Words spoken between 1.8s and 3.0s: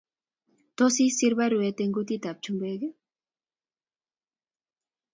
eng kutitab chumbek?